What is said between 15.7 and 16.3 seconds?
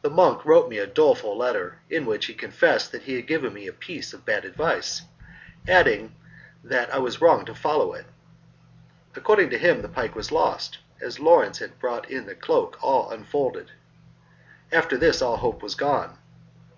gone.